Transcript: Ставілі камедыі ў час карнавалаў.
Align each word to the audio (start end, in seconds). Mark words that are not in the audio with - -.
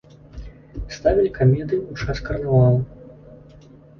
Ставілі 0.95 1.31
камедыі 1.35 1.81
ў 1.91 2.07
час 2.07 2.17
карнавалаў. 2.29 2.77